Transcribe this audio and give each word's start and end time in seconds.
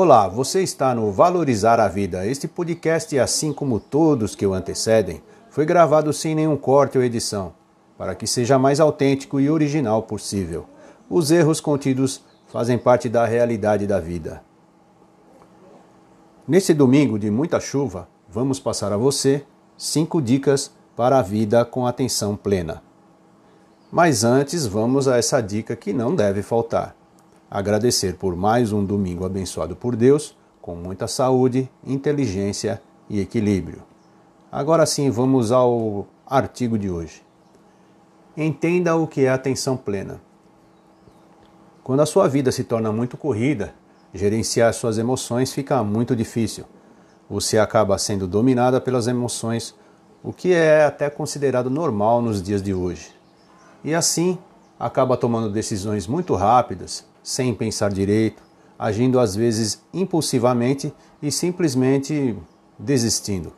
Olá, 0.00 0.28
você 0.28 0.62
está 0.62 0.94
no 0.94 1.10
Valorizar 1.10 1.80
a 1.80 1.88
Vida. 1.88 2.24
Este 2.24 2.46
podcast, 2.46 3.18
assim 3.18 3.52
como 3.52 3.80
todos 3.80 4.36
que 4.36 4.46
o 4.46 4.54
antecedem, 4.54 5.20
foi 5.50 5.66
gravado 5.66 6.12
sem 6.12 6.36
nenhum 6.36 6.56
corte 6.56 6.96
ou 6.96 7.02
edição, 7.02 7.52
para 7.98 8.14
que 8.14 8.24
seja 8.24 8.60
mais 8.60 8.78
autêntico 8.78 9.40
e 9.40 9.50
original 9.50 10.04
possível. 10.04 10.66
Os 11.10 11.32
erros 11.32 11.60
contidos 11.60 12.22
fazem 12.46 12.78
parte 12.78 13.08
da 13.08 13.26
realidade 13.26 13.88
da 13.88 13.98
vida. 13.98 14.40
Nesse 16.46 16.72
domingo 16.72 17.18
de 17.18 17.28
muita 17.28 17.58
chuva, 17.58 18.06
vamos 18.28 18.60
passar 18.60 18.92
a 18.92 18.96
você 18.96 19.44
cinco 19.76 20.22
dicas 20.22 20.70
para 20.94 21.18
a 21.18 21.22
vida 21.22 21.64
com 21.64 21.88
atenção 21.88 22.36
plena. 22.36 22.84
Mas 23.90 24.22
antes, 24.22 24.64
vamos 24.64 25.08
a 25.08 25.16
essa 25.16 25.40
dica 25.40 25.74
que 25.74 25.92
não 25.92 26.14
deve 26.14 26.40
faltar. 26.40 26.97
Agradecer 27.50 28.14
por 28.14 28.36
mais 28.36 28.72
um 28.72 28.84
domingo 28.84 29.24
abençoado 29.24 29.74
por 29.74 29.96
Deus, 29.96 30.36
com 30.60 30.74
muita 30.74 31.06
saúde, 31.06 31.70
inteligência 31.84 32.82
e 33.08 33.20
equilíbrio. 33.20 33.82
Agora 34.50 34.84
sim, 34.86 35.10
vamos 35.10 35.50
ao 35.52 36.06
artigo 36.26 36.78
de 36.78 36.90
hoje. 36.90 37.22
Entenda 38.36 38.96
o 38.96 39.06
que 39.06 39.22
é 39.22 39.28
atenção 39.28 39.76
plena. 39.76 40.20
Quando 41.82 42.00
a 42.00 42.06
sua 42.06 42.28
vida 42.28 42.52
se 42.52 42.64
torna 42.64 42.92
muito 42.92 43.16
corrida, 43.16 43.74
gerenciar 44.12 44.72
suas 44.74 44.98
emoções 44.98 45.52
fica 45.52 45.82
muito 45.82 46.14
difícil. 46.14 46.64
Você 47.30 47.58
acaba 47.58 47.96
sendo 47.98 48.26
dominada 48.26 48.80
pelas 48.80 49.06
emoções, 49.06 49.74
o 50.22 50.32
que 50.32 50.52
é 50.52 50.84
até 50.84 51.08
considerado 51.08 51.70
normal 51.70 52.20
nos 52.20 52.42
dias 52.42 52.62
de 52.62 52.74
hoje 52.74 53.18
e 53.82 53.94
assim 53.94 54.38
acaba 54.78 55.16
tomando 55.16 55.50
decisões 55.50 56.06
muito 56.06 56.34
rápidas, 56.34 57.06
sem 57.22 57.54
pensar 57.54 57.92
direito, 57.92 58.42
agindo 58.78 59.18
às 59.18 59.34
vezes 59.34 59.82
impulsivamente 59.92 60.92
e 61.22 61.32
simplesmente 61.32 62.36
desistindo. 62.78 63.52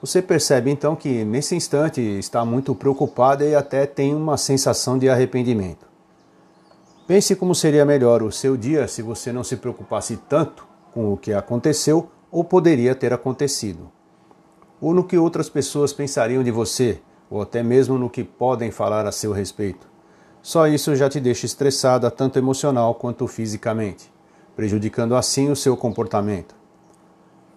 Você 0.00 0.20
percebe 0.20 0.70
então 0.70 0.96
que 0.96 1.24
nesse 1.24 1.54
instante 1.54 2.00
está 2.00 2.44
muito 2.44 2.74
preocupada 2.74 3.44
e 3.44 3.54
até 3.54 3.86
tem 3.86 4.14
uma 4.14 4.36
sensação 4.36 4.98
de 4.98 5.08
arrependimento. 5.08 5.86
Pense 7.06 7.36
como 7.36 7.54
seria 7.54 7.84
melhor 7.84 8.22
o 8.22 8.32
seu 8.32 8.56
dia 8.56 8.88
se 8.88 9.00
você 9.00 9.32
não 9.32 9.44
se 9.44 9.56
preocupasse 9.56 10.16
tanto 10.28 10.66
com 10.92 11.12
o 11.12 11.16
que 11.16 11.32
aconteceu 11.32 12.08
ou 12.30 12.42
poderia 12.42 12.94
ter 12.94 13.12
acontecido, 13.12 13.92
ou 14.80 14.92
no 14.92 15.04
que 15.04 15.18
outras 15.18 15.48
pessoas 15.48 15.92
pensariam 15.92 16.42
de 16.42 16.50
você 16.50 17.00
ou 17.30 17.40
até 17.40 17.62
mesmo 17.62 17.96
no 17.96 18.10
que 18.10 18.24
podem 18.24 18.70
falar 18.70 19.06
a 19.06 19.12
seu 19.12 19.32
respeito. 19.32 19.91
Só 20.42 20.66
isso 20.66 20.96
já 20.96 21.08
te 21.08 21.20
deixa 21.20 21.46
estressada 21.46 22.10
tanto 22.10 22.38
emocional 22.38 22.96
quanto 22.96 23.28
fisicamente, 23.28 24.12
prejudicando 24.56 25.14
assim 25.14 25.50
o 25.50 25.56
seu 25.56 25.76
comportamento. 25.76 26.54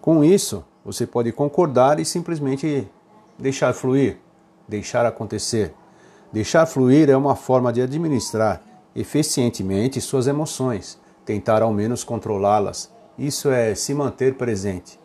Com 0.00 0.22
isso, 0.22 0.64
você 0.84 1.04
pode 1.04 1.32
concordar 1.32 1.98
e 1.98 2.04
simplesmente 2.04 2.88
deixar 3.36 3.72
fluir, 3.72 4.18
deixar 4.68 5.04
acontecer. 5.04 5.74
Deixar 6.32 6.64
fluir 6.66 7.10
é 7.10 7.16
uma 7.16 7.34
forma 7.34 7.72
de 7.72 7.82
administrar 7.82 8.62
eficientemente 8.94 10.00
suas 10.00 10.26
emoções, 10.26 10.98
tentar 11.24 11.62
ao 11.62 11.72
menos 11.72 12.04
controlá-las. 12.04 12.90
Isso 13.18 13.50
é 13.50 13.74
se 13.74 13.94
manter 13.94 14.34
presente. 14.34 14.98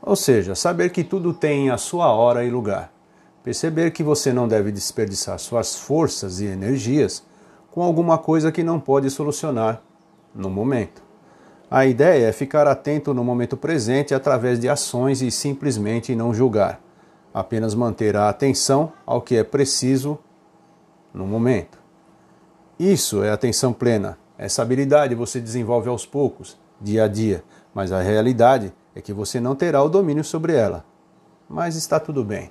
Ou 0.00 0.16
seja, 0.16 0.54
saber 0.54 0.90
que 0.90 1.04
tudo 1.04 1.32
tem 1.32 1.70
a 1.70 1.76
sua 1.76 2.10
hora 2.12 2.44
e 2.44 2.50
lugar. 2.50 2.91
Perceber 3.42 3.90
que 3.90 4.02
você 4.02 4.32
não 4.32 4.46
deve 4.46 4.70
desperdiçar 4.70 5.38
suas 5.38 5.76
forças 5.76 6.40
e 6.40 6.46
energias 6.46 7.24
com 7.70 7.82
alguma 7.82 8.18
coisa 8.18 8.52
que 8.52 8.62
não 8.62 8.78
pode 8.78 9.10
solucionar 9.10 9.82
no 10.34 10.48
momento. 10.48 11.02
A 11.70 11.86
ideia 11.86 12.26
é 12.26 12.32
ficar 12.32 12.68
atento 12.68 13.14
no 13.14 13.24
momento 13.24 13.56
presente 13.56 14.14
através 14.14 14.60
de 14.60 14.68
ações 14.68 15.22
e 15.22 15.30
simplesmente 15.30 16.14
não 16.14 16.32
julgar, 16.32 16.80
apenas 17.32 17.74
manter 17.74 18.14
a 18.14 18.28
atenção 18.28 18.92
ao 19.06 19.22
que 19.22 19.36
é 19.36 19.42
preciso 19.42 20.18
no 21.14 21.26
momento. 21.26 21.78
Isso 22.78 23.24
é 23.24 23.30
atenção 23.30 23.72
plena. 23.72 24.18
Essa 24.36 24.62
habilidade 24.62 25.14
você 25.14 25.40
desenvolve 25.40 25.88
aos 25.88 26.04
poucos, 26.04 26.58
dia 26.80 27.04
a 27.04 27.08
dia, 27.08 27.42
mas 27.74 27.90
a 27.90 28.02
realidade 28.02 28.72
é 28.94 29.00
que 29.00 29.12
você 29.12 29.40
não 29.40 29.56
terá 29.56 29.82
o 29.82 29.88
domínio 29.88 30.22
sobre 30.22 30.54
ela. 30.54 30.84
Mas 31.48 31.74
está 31.74 31.98
tudo 31.98 32.22
bem. 32.22 32.50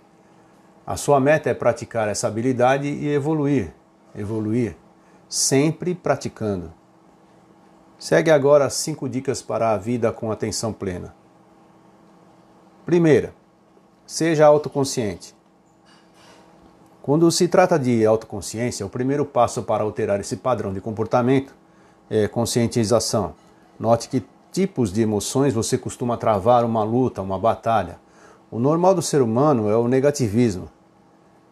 A 0.91 0.97
sua 0.97 1.21
meta 1.21 1.49
é 1.49 1.53
praticar 1.53 2.09
essa 2.09 2.27
habilidade 2.27 2.85
e 2.85 3.07
evoluir, 3.07 3.73
evoluir, 4.13 4.75
sempre 5.29 5.95
praticando. 5.95 6.73
Segue 7.97 8.29
agora 8.29 8.65
as 8.65 8.73
cinco 8.73 9.07
dicas 9.07 9.41
para 9.41 9.71
a 9.71 9.77
vida 9.77 10.11
com 10.11 10.29
atenção 10.29 10.73
plena. 10.73 11.15
Primeira, 12.85 13.33
seja 14.05 14.45
autoconsciente. 14.45 15.33
Quando 17.01 17.31
se 17.31 17.47
trata 17.47 17.79
de 17.79 18.05
autoconsciência, 18.05 18.85
o 18.85 18.89
primeiro 18.89 19.23
passo 19.23 19.63
para 19.63 19.85
alterar 19.85 20.19
esse 20.19 20.35
padrão 20.35 20.73
de 20.73 20.81
comportamento 20.81 21.55
é 22.09 22.27
conscientização. 22.27 23.33
Note 23.79 24.09
que 24.09 24.25
tipos 24.51 24.91
de 24.91 25.01
emoções 25.01 25.53
você 25.53 25.77
costuma 25.77 26.17
travar 26.17 26.65
uma 26.65 26.83
luta, 26.83 27.21
uma 27.21 27.39
batalha. 27.39 27.97
O 28.51 28.59
normal 28.59 28.93
do 28.93 29.01
ser 29.01 29.21
humano 29.21 29.69
é 29.69 29.77
o 29.77 29.87
negativismo, 29.87 30.69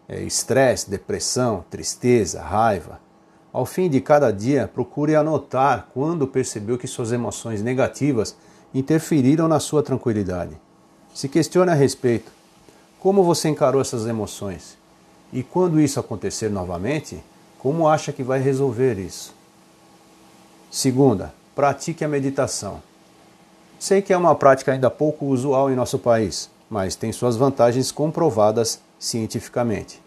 estresse, 0.10 0.90
depressão, 0.90 1.64
tristeza, 1.70 2.42
raiva. 2.42 3.00
Ao 3.52 3.66
fim 3.66 3.90
de 3.90 4.02
cada 4.02 4.32
dia, 4.32 4.70
procure 4.72 5.16
anotar 5.16 5.88
quando 5.94 6.28
percebeu 6.28 6.78
que 6.78 6.88
suas 6.88 7.12
emoções 7.12 7.62
negativas 7.62 8.36
interferiram 8.74 9.48
na 9.48 9.60
sua 9.60 9.82
tranquilidade. 9.82 10.56
Se 11.14 11.28
questione 11.28 11.72
a 11.72 11.76
respeito. 11.76 12.32
Como 13.00 13.24
você 13.24 13.50
encarou 13.50 13.82
essas 13.82 14.06
emoções? 14.06 14.78
E 15.32 15.42
quando 15.42 15.80
isso 15.80 16.00
acontecer 16.00 16.50
novamente, 16.50 17.24
como 17.58 17.88
acha 17.88 18.12
que 18.12 18.24
vai 18.24 18.40
resolver 18.40 18.98
isso? 19.00 19.34
Segunda, 20.72 21.34
pratique 21.56 22.04
a 22.04 22.08
meditação. 22.08 22.82
Sei 23.80 24.02
que 24.02 24.14
é 24.14 24.18
uma 24.18 24.36
prática 24.36 24.72
ainda 24.72 24.90
pouco 24.90 25.26
usual 25.26 25.72
em 25.72 25.76
nosso 25.76 25.98
país, 25.98 26.50
mas 26.70 26.96
tem 26.96 27.12
suas 27.12 27.36
vantagens 27.38 27.92
comprovadas 27.92 28.82
cientificamente. 29.00 30.04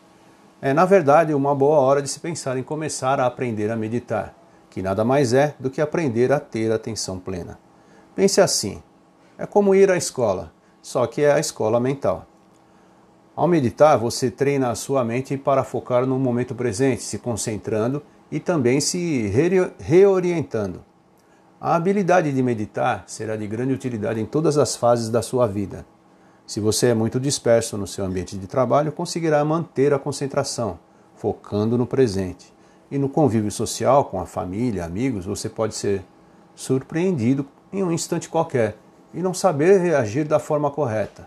É, 0.61 0.73
na 0.73 0.85
verdade, 0.85 1.35
uma 1.35 1.55
boa 1.55 1.81
hora 1.81 2.03
de 2.03 2.09
se 2.09 2.21
pensar 2.21 2.57
em 2.57 2.63
começar 2.63 3.19
a 3.19 3.27
aprender 3.27 3.71
a 3.71 3.77
meditar, 3.77 4.33
que 4.71 4.83
nada 4.83 5.05
mais 5.05 5.33
é 5.33 5.55
do 5.59 5.71
que 5.71 5.81
aprender 5.81 6.31
a 6.33 6.39
ter 6.39 6.71
atenção 6.71 7.19
plena. 7.19 7.59
Pense 8.15 8.41
assim: 8.41 8.81
é 9.37 9.47
como 9.47 9.75
ir 9.75 9.91
à 9.91 9.97
escola, 9.97 10.53
só 10.81 11.07
que 11.07 11.23
é 11.23 11.33
a 11.33 11.41
escola 11.41 11.81
mental. 11.81 12.27
Ao 13.35 13.49
meditar, 13.49 13.97
você 13.97 14.31
treina 14.31 14.71
a 14.71 14.75
sua 14.75 15.03
mente 15.03 15.37
para 15.39 15.65
focar 15.65 16.05
no 16.05 16.19
momento 16.19 16.55
presente, 16.55 17.03
se 17.03 17.19
concentrando 17.19 18.03
e 18.31 18.39
também 18.39 18.81
se 18.81 19.33
reorientando. 19.81 20.85
A 21.59 21.75
habilidade 21.75 22.33
de 22.33 22.43
meditar 22.43 23.05
será 23.07 23.35
de 23.37 23.47
grande 23.47 23.73
utilidade 23.73 24.21
em 24.21 24.27
todas 24.27 24.59
as 24.59 24.77
fases 24.77 25.09
da 25.09 25.23
sua 25.23 25.47
vida. 25.47 25.87
Se 26.53 26.61
você 26.61 26.89
é 26.89 26.95
muito 26.95 27.19
disperso 27.19 27.79
no 27.79 27.87
seu 27.87 28.05
ambiente 28.05 28.37
de 28.37 28.47
trabalho, 28.47 28.93
conseguirá 28.93 29.43
manter 29.43 29.95
a 29.95 29.99
concentração, 29.99 30.79
focando 31.17 31.79
no 31.79 31.87
presente. 31.87 32.53
E 32.91 32.99
no 32.99 33.09
convívio 33.09 33.51
social, 33.51 34.05
com 34.05 34.21
a 34.21 34.27
família, 34.27 34.85
amigos, 34.85 35.25
você 35.25 35.49
pode 35.49 35.75
ser 35.75 36.05
surpreendido 36.55 37.47
em 37.73 37.83
um 37.83 37.91
instante 37.91 38.29
qualquer 38.29 38.77
e 39.15 39.23
não 39.23 39.33
saber 39.33 39.81
reagir 39.81 40.29
da 40.29 40.39
forma 40.39 40.71
correta. 40.71 41.27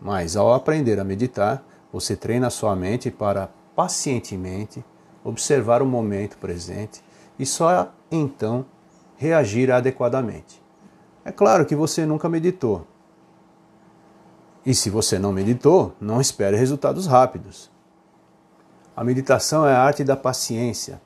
Mas 0.00 0.38
ao 0.38 0.54
aprender 0.54 0.98
a 0.98 1.04
meditar, 1.04 1.62
você 1.92 2.16
treina 2.16 2.48
sua 2.48 2.74
mente 2.74 3.10
para 3.10 3.50
pacientemente 3.74 4.82
observar 5.22 5.82
o 5.82 5.86
momento 5.86 6.38
presente 6.38 7.04
e 7.38 7.44
só 7.44 7.92
então 8.10 8.64
reagir 9.18 9.70
adequadamente. 9.70 10.62
É 11.26 11.30
claro 11.30 11.66
que 11.66 11.76
você 11.76 12.06
nunca 12.06 12.26
meditou. 12.26 12.86
E 14.66 14.74
se 14.74 14.90
você 14.90 15.16
não 15.16 15.32
meditou, 15.32 15.94
não 16.00 16.20
espere 16.20 16.56
resultados 16.56 17.06
rápidos. 17.06 17.70
A 18.96 19.04
meditação 19.04 19.64
é 19.64 19.72
a 19.72 19.80
arte 19.80 20.02
da 20.02 20.16
paciência. 20.16 21.00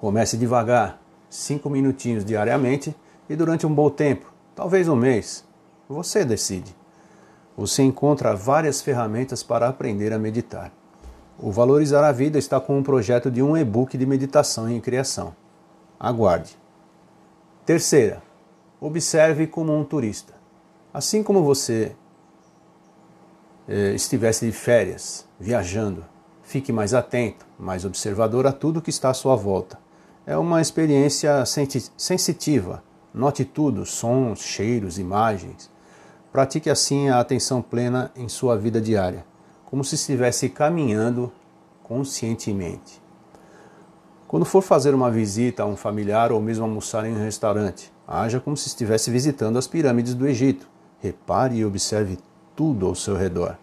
Comece 0.00 0.36
devagar, 0.36 1.00
cinco 1.30 1.70
minutinhos 1.70 2.24
diariamente 2.24 2.92
e 3.28 3.36
durante 3.36 3.64
um 3.64 3.72
bom 3.72 3.88
tempo, 3.88 4.26
talvez 4.56 4.88
um 4.88 4.96
mês. 4.96 5.44
Você 5.88 6.24
decide. 6.24 6.74
Você 7.56 7.84
encontra 7.84 8.34
várias 8.34 8.82
ferramentas 8.82 9.44
para 9.44 9.68
aprender 9.68 10.12
a 10.12 10.18
meditar. 10.18 10.72
O 11.38 11.52
Valorizar 11.52 12.04
a 12.04 12.10
Vida 12.10 12.40
está 12.40 12.58
com 12.58 12.76
um 12.76 12.82
projeto 12.82 13.30
de 13.30 13.40
um 13.40 13.56
e-book 13.56 13.96
de 13.96 14.04
meditação 14.04 14.68
em 14.68 14.80
criação. 14.80 15.36
Aguarde. 15.98 16.58
Terceira, 17.64 18.20
observe 18.80 19.46
como 19.46 19.72
um 19.78 19.84
turista. 19.84 20.34
Assim 20.92 21.22
como 21.22 21.44
você 21.44 21.94
estivesse 23.68 24.46
de 24.46 24.52
férias, 24.52 25.26
viajando, 25.38 26.04
fique 26.42 26.72
mais 26.72 26.94
atento, 26.94 27.46
mais 27.58 27.84
observador 27.84 28.46
a 28.46 28.52
tudo 28.52 28.82
que 28.82 28.90
está 28.90 29.10
à 29.10 29.14
sua 29.14 29.36
volta. 29.36 29.78
É 30.26 30.36
uma 30.36 30.60
experiência 30.60 31.44
sensitiva, 31.46 32.82
Note 33.14 33.44
tudo: 33.44 33.86
sons, 33.86 34.40
cheiros, 34.40 34.98
imagens. 34.98 35.70
Pratique 36.32 36.68
assim 36.68 37.08
a 37.08 37.20
atenção 37.20 37.62
plena 37.62 38.10
em 38.16 38.28
sua 38.28 38.58
vida 38.58 38.80
diária, 38.80 39.24
como 39.64 39.84
se 39.84 39.94
estivesse 39.94 40.48
caminhando 40.48 41.32
conscientemente. 41.84 43.00
Quando 44.26 44.44
for 44.44 44.62
fazer 44.62 44.96
uma 44.96 45.12
visita 45.12 45.62
a 45.62 45.66
um 45.66 45.76
familiar 45.76 46.32
ou 46.32 46.40
mesmo 46.40 46.64
almoçar 46.64 47.06
em 47.06 47.14
um 47.14 47.22
restaurante, 47.22 47.92
haja 48.04 48.40
como 48.40 48.56
se 48.56 48.66
estivesse 48.66 49.12
visitando 49.12 49.58
as 49.58 49.68
pirâmides 49.68 50.14
do 50.14 50.26
Egito. 50.26 50.68
Repare 50.98 51.54
e 51.54 51.64
observe 51.64 52.18
tudo 52.54 52.86
ao 52.86 52.94
seu 52.94 53.16
redor. 53.16 53.56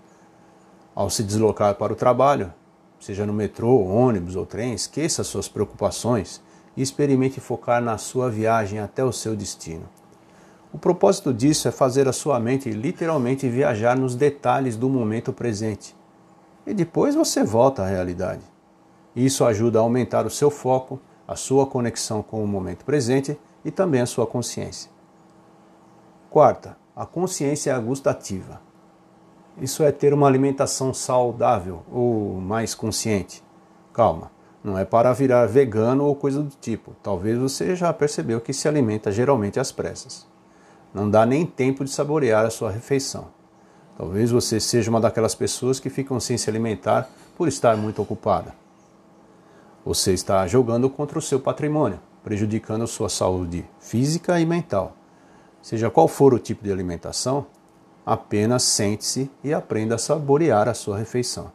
Ao 0.94 1.10
se 1.10 1.24
deslocar 1.24 1.76
para 1.76 1.94
o 1.94 1.96
trabalho, 1.96 2.54
seja 3.00 3.26
no 3.26 3.34
metrô, 3.34 3.84
ônibus 3.84 4.36
ou 4.36 4.46
trem, 4.46 4.74
esqueça 4.74 5.24
suas 5.24 5.48
preocupações 5.48 6.42
e 6.76 6.82
experimente 6.82 7.40
focar 7.40 7.82
na 7.82 7.98
sua 7.98 8.30
viagem 8.30 8.80
até 8.80 9.04
o 9.04 9.12
seu 9.12 9.36
destino. 9.36 9.88
O 10.74 10.78
propósito 10.78 11.34
disso 11.34 11.68
é 11.68 11.72
fazer 11.72 12.08
a 12.08 12.14
sua 12.14 12.40
mente 12.40 12.70
literalmente 12.70 13.50
viajar 13.50 13.98
nos 13.98 14.16
detalhes 14.16 14.78
do 14.78 14.90
momento 14.90 15.34
presente. 15.34 15.96
E 16.66 16.74
depois 16.74 17.14
você 17.14 17.44
volta 17.44 17.84
à 17.84 17.88
realidade. 17.88 18.44
Isso 19.16 19.44
ajuda 19.44 19.80
a 19.80 19.82
aumentar 19.82 20.26
o 20.26 20.30
seu 20.30 20.50
foco, 20.50 21.00
a 21.28 21.36
sua 21.36 21.66
conexão 21.66 22.24
com 22.24 22.42
o 22.42 22.48
momento 22.48 22.86
presente 22.86 23.38
e 23.66 23.72
também 23.72 24.02
a 24.02 24.06
sua 24.06 24.26
consciência. 24.26 24.90
Quarta, 26.30 26.78
a 26.96 27.06
consciência 27.06 27.78
gustativa. 27.80 28.62
Isso 29.60 29.84
é 29.84 29.92
ter 29.92 30.14
uma 30.14 30.28
alimentação 30.28 30.94
saudável 30.94 31.84
ou 31.92 32.40
mais 32.40 32.74
consciente. 32.74 33.44
Calma, 33.94 34.32
não 34.64 34.78
é 34.78 34.86
para 34.86 35.12
virar 35.12 35.46
vegano 35.48 36.06
ou 36.06 36.16
coisa 36.16 36.42
do 36.42 36.56
tipo. 36.62 36.96
Talvez 37.02 37.38
você 37.38 37.76
já 37.76 37.92
percebeu 37.92 38.40
que 38.40 38.54
se 38.54 38.68
alimenta 38.68 39.12
geralmente 39.12 39.60
às 39.60 39.72
pressas. 39.72 40.28
Não 40.94 41.10
dá 41.10 41.26
nem 41.26 41.46
tempo 41.46 41.84
de 41.84 41.90
saborear 41.90 42.46
a 42.46 42.50
sua 42.50 42.70
refeição. 42.70 43.28
Talvez 43.98 44.32
você 44.32 44.60
seja 44.60 44.90
uma 44.90 45.02
daquelas 45.02 45.36
pessoas 45.36 45.80
que 45.80 45.90
ficam 45.90 46.20
sem 46.20 46.38
se 46.38 46.50
alimentar 46.50 47.10
por 47.38 47.48
estar 47.48 47.76
muito 47.76 48.02
ocupada. 48.02 48.54
Você 49.84 50.14
está 50.14 50.46
jogando 50.48 50.90
contra 50.90 51.18
o 51.18 51.22
seu 51.22 51.40
patrimônio, 51.40 52.00
prejudicando 52.24 52.86
sua 52.86 53.10
saúde 53.10 53.66
física 53.80 54.40
e 54.40 54.46
mental. 54.46 54.96
Seja 55.62 55.90
qual 55.90 56.08
for 56.08 56.34
o 56.34 56.40
tipo 56.40 56.64
de 56.64 56.72
alimentação, 56.72 57.48
apenas 58.06 58.64
sente-se 58.64 59.30
e 59.44 59.54
aprenda 59.54 59.96
a 59.96 59.98
saborear 59.98 60.68
a 60.68 60.74
sua 60.74 60.98
refeição. 60.98 61.52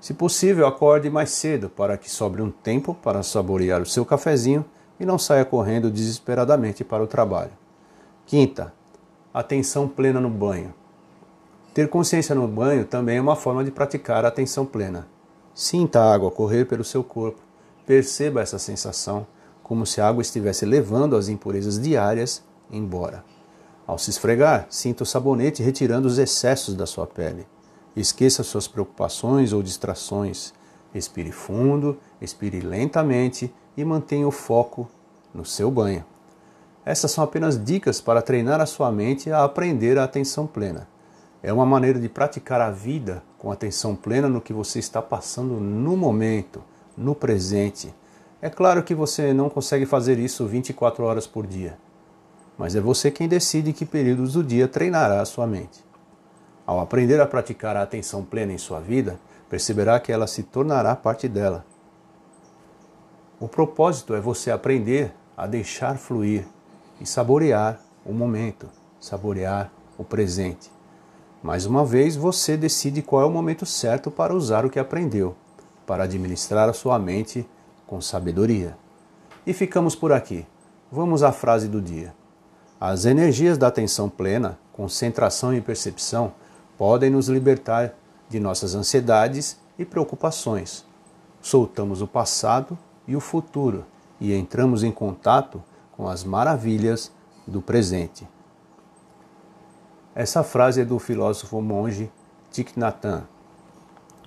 Se 0.00 0.12
possível, 0.12 0.66
acorde 0.66 1.08
mais 1.08 1.30
cedo 1.30 1.68
para 1.68 1.96
que 1.96 2.10
sobre 2.10 2.42
um 2.42 2.50
tempo 2.50 2.94
para 2.94 3.22
saborear 3.22 3.80
o 3.80 3.86
seu 3.86 4.04
cafezinho 4.04 4.64
e 5.00 5.06
não 5.06 5.18
saia 5.18 5.44
correndo 5.44 5.90
desesperadamente 5.90 6.84
para 6.84 7.02
o 7.02 7.06
trabalho. 7.06 7.52
Quinta, 8.26 8.72
atenção 9.32 9.88
plena 9.88 10.20
no 10.20 10.30
banho. 10.30 10.74
Ter 11.72 11.88
consciência 11.88 12.34
no 12.34 12.46
banho 12.46 12.84
também 12.84 13.16
é 13.16 13.20
uma 13.20 13.34
forma 13.34 13.64
de 13.64 13.70
praticar 13.70 14.24
a 14.24 14.28
atenção 14.28 14.64
plena. 14.64 15.08
Sinta 15.54 16.00
a 16.00 16.14
água 16.14 16.30
correr 16.30 16.66
pelo 16.66 16.84
seu 16.84 17.02
corpo, 17.02 17.40
perceba 17.86 18.40
essa 18.40 18.58
sensação, 18.58 19.26
como 19.62 19.86
se 19.86 20.00
a 20.00 20.08
água 20.08 20.22
estivesse 20.22 20.64
levando 20.64 21.16
as 21.16 21.28
impurezas 21.28 21.80
diárias 21.80 22.42
embora. 22.70 23.24
Ao 23.86 23.98
se 23.98 24.10
esfregar, 24.10 24.66
sinta 24.70 25.02
o 25.02 25.06
sabonete 25.06 25.62
retirando 25.62 26.08
os 26.08 26.16
excessos 26.16 26.74
da 26.74 26.86
sua 26.86 27.06
pele. 27.06 27.46
Esqueça 27.94 28.42
suas 28.42 28.66
preocupações 28.66 29.52
ou 29.52 29.62
distrações. 29.62 30.54
Respire 30.92 31.30
fundo, 31.30 31.98
expire 32.20 32.60
lentamente 32.60 33.52
e 33.76 33.84
mantenha 33.84 34.26
o 34.26 34.30
foco 34.30 34.88
no 35.34 35.44
seu 35.44 35.70
banho. 35.70 36.04
Essas 36.84 37.10
são 37.10 37.24
apenas 37.24 37.62
dicas 37.62 38.00
para 38.00 38.22
treinar 38.22 38.60
a 38.60 38.66
sua 38.66 38.90
mente 38.90 39.30
a 39.30 39.44
aprender 39.44 39.98
a 39.98 40.04
atenção 40.04 40.46
plena. 40.46 40.88
É 41.42 41.52
uma 41.52 41.66
maneira 41.66 42.00
de 42.00 42.08
praticar 42.08 42.60
a 42.60 42.70
vida 42.70 43.22
com 43.38 43.52
atenção 43.52 43.94
plena 43.94 44.28
no 44.28 44.40
que 44.40 44.52
você 44.52 44.78
está 44.78 45.02
passando 45.02 45.60
no 45.60 45.96
momento, 45.96 46.62
no 46.96 47.14
presente. 47.14 47.94
É 48.40 48.48
claro 48.48 48.82
que 48.82 48.94
você 48.94 49.34
não 49.34 49.50
consegue 49.50 49.84
fazer 49.84 50.18
isso 50.18 50.46
24 50.46 51.04
horas 51.04 51.26
por 51.26 51.46
dia, 51.46 51.78
mas 52.56 52.76
é 52.76 52.80
você 52.80 53.10
quem 53.10 53.28
decide 53.28 53.72
que 53.72 53.84
períodos 53.84 54.34
do 54.34 54.44
dia 54.44 54.68
treinará 54.68 55.20
a 55.20 55.24
sua 55.24 55.46
mente. 55.46 55.84
Ao 56.66 56.80
aprender 56.80 57.20
a 57.20 57.26
praticar 57.26 57.76
a 57.76 57.82
atenção 57.82 58.24
plena 58.24 58.52
em 58.52 58.58
sua 58.58 58.80
vida, 58.80 59.18
perceberá 59.50 60.00
que 60.00 60.10
ela 60.10 60.26
se 60.26 60.42
tornará 60.42 60.94
parte 60.96 61.28
dela. 61.28 61.64
O 63.38 63.48
propósito 63.48 64.14
é 64.14 64.20
você 64.20 64.50
aprender 64.50 65.12
a 65.36 65.46
deixar 65.46 65.98
fluir 65.98 66.46
e 67.00 67.06
saborear 67.06 67.80
o 68.06 68.12
momento, 68.12 68.68
saborear 69.00 69.70
o 69.98 70.04
presente. 70.04 70.70
Mais 71.42 71.66
uma 71.66 71.84
vez, 71.84 72.16
você 72.16 72.56
decide 72.56 73.02
qual 73.02 73.22
é 73.22 73.26
o 73.26 73.30
momento 73.30 73.66
certo 73.66 74.10
para 74.10 74.34
usar 74.34 74.64
o 74.64 74.70
que 74.70 74.78
aprendeu, 74.78 75.36
para 75.86 76.04
administrar 76.04 76.68
a 76.68 76.72
sua 76.72 76.98
mente 76.98 77.46
com 77.86 78.00
sabedoria. 78.00 78.78
E 79.46 79.52
ficamos 79.52 79.94
por 79.94 80.12
aqui. 80.12 80.46
Vamos 80.90 81.22
à 81.22 81.32
frase 81.32 81.68
do 81.68 81.82
dia. 81.82 82.14
As 82.86 83.06
energias 83.06 83.56
da 83.56 83.68
atenção 83.68 84.10
plena, 84.10 84.58
concentração 84.70 85.54
e 85.54 85.60
percepção 85.62 86.34
podem 86.76 87.08
nos 87.08 87.30
libertar 87.30 87.94
de 88.28 88.38
nossas 88.38 88.74
ansiedades 88.74 89.58
e 89.78 89.86
preocupações. 89.86 90.84
Soltamos 91.40 92.02
o 92.02 92.06
passado 92.06 92.76
e 93.08 93.16
o 93.16 93.20
futuro 93.20 93.86
e 94.20 94.34
entramos 94.34 94.82
em 94.82 94.92
contato 94.92 95.62
com 95.92 96.06
as 96.06 96.24
maravilhas 96.24 97.10
do 97.46 97.62
presente. 97.62 98.28
Essa 100.14 100.42
frase 100.42 100.82
é 100.82 100.84
do 100.84 100.98
filósofo 100.98 101.62
monge 101.62 102.12
Thich 102.52 102.78
Nhat 102.78 103.02
Hanh. 103.02 103.22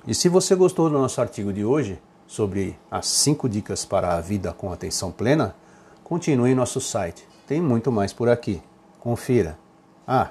E 0.07 0.15
se 0.15 0.27
você 0.27 0.55
gostou 0.55 0.89
do 0.89 0.97
nosso 0.97 1.21
artigo 1.21 1.53
de 1.53 1.63
hoje 1.63 2.01
sobre 2.25 2.75
as 2.89 3.05
5 3.05 3.47
dicas 3.47 3.85
para 3.85 4.15
a 4.15 4.19
vida 4.19 4.51
com 4.51 4.73
atenção 4.73 5.11
plena, 5.11 5.55
continue 6.03 6.49
em 6.49 6.55
nosso 6.55 6.81
site. 6.81 7.26
Tem 7.47 7.59
muito 7.61 7.91
mais 7.91 8.13
por 8.13 8.29
aqui. 8.29 8.61
Confira. 8.99 9.57
Ah, 10.05 10.29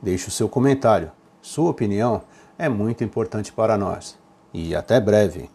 deixe 0.00 0.28
o 0.28 0.30
seu 0.30 0.48
comentário 0.48 1.10
sua 1.42 1.70
opinião 1.70 2.22
é 2.58 2.68
muito 2.68 3.02
importante 3.02 3.52
para 3.52 3.76
nós. 3.78 4.18
E 4.52 4.74
até 4.74 5.00
breve! 5.00 5.48